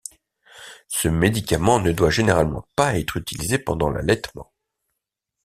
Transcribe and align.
Ce 0.87 1.07
médicament 1.07 1.79
ne 1.79 1.91
doit 1.91 2.09
généralement 2.09 2.67
pas 2.75 2.97
être 2.97 3.17
utilisé 3.17 3.59
pendant 3.59 3.91
l'allaitement. 3.91 4.51